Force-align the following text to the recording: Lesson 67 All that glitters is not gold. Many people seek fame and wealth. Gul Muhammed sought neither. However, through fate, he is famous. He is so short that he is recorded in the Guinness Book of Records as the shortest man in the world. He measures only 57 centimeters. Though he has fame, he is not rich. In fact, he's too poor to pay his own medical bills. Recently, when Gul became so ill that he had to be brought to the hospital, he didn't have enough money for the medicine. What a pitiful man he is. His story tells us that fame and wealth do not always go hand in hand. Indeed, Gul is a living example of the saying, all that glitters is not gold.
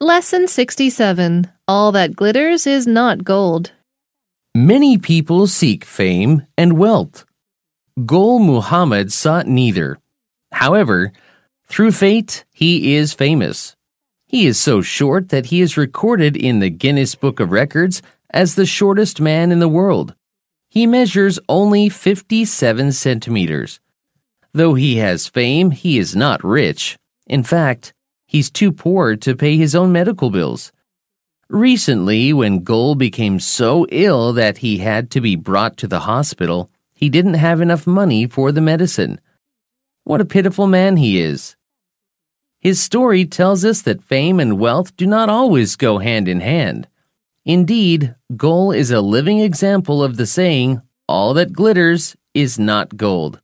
Lesson 0.00 0.46
67 0.46 1.50
All 1.66 1.90
that 1.92 2.14
glitters 2.14 2.66
is 2.66 2.86
not 2.86 3.24
gold. 3.24 3.72
Many 4.54 4.98
people 4.98 5.46
seek 5.46 5.86
fame 5.86 6.46
and 6.58 6.76
wealth. 6.76 7.24
Gul 8.04 8.38
Muhammed 8.38 9.10
sought 9.10 9.46
neither. 9.46 9.96
However, 10.52 11.12
through 11.66 11.92
fate, 11.92 12.44
he 12.52 12.94
is 12.94 13.14
famous. 13.14 13.74
He 14.26 14.46
is 14.46 14.60
so 14.60 14.82
short 14.82 15.30
that 15.30 15.46
he 15.46 15.62
is 15.62 15.78
recorded 15.78 16.36
in 16.36 16.58
the 16.58 16.68
Guinness 16.68 17.14
Book 17.14 17.40
of 17.40 17.50
Records 17.50 18.02
as 18.28 18.54
the 18.54 18.66
shortest 18.66 19.18
man 19.18 19.50
in 19.50 19.60
the 19.60 19.66
world. 19.66 20.14
He 20.68 20.86
measures 20.86 21.38
only 21.48 21.88
57 21.88 22.92
centimeters. 22.92 23.80
Though 24.52 24.74
he 24.74 24.96
has 24.98 25.26
fame, 25.26 25.70
he 25.70 25.96
is 25.96 26.14
not 26.14 26.44
rich. 26.44 26.98
In 27.26 27.42
fact, 27.42 27.94
he's 28.26 28.50
too 28.50 28.72
poor 28.72 29.16
to 29.16 29.36
pay 29.36 29.56
his 29.56 29.74
own 29.74 29.92
medical 29.92 30.30
bills. 30.30 30.72
Recently, 31.48 32.32
when 32.32 32.64
Gul 32.64 32.96
became 32.96 33.38
so 33.38 33.86
ill 33.90 34.32
that 34.32 34.58
he 34.58 34.78
had 34.78 35.10
to 35.12 35.20
be 35.20 35.36
brought 35.36 35.76
to 35.78 35.86
the 35.86 36.00
hospital, 36.00 36.68
he 36.92 37.08
didn't 37.08 37.34
have 37.34 37.60
enough 37.60 37.86
money 37.86 38.26
for 38.26 38.50
the 38.50 38.60
medicine. 38.60 39.20
What 40.04 40.20
a 40.20 40.24
pitiful 40.24 40.66
man 40.66 40.96
he 40.96 41.20
is. 41.20 41.56
His 42.58 42.82
story 42.82 43.24
tells 43.24 43.64
us 43.64 43.82
that 43.82 44.02
fame 44.02 44.40
and 44.40 44.58
wealth 44.58 44.96
do 44.96 45.06
not 45.06 45.28
always 45.28 45.76
go 45.76 45.98
hand 45.98 46.26
in 46.26 46.40
hand. 46.40 46.88
Indeed, 47.44 48.16
Gul 48.36 48.72
is 48.72 48.90
a 48.90 49.00
living 49.00 49.38
example 49.38 50.02
of 50.02 50.16
the 50.16 50.26
saying, 50.26 50.82
all 51.06 51.32
that 51.34 51.52
glitters 51.52 52.16
is 52.34 52.58
not 52.58 52.96
gold. 52.96 53.40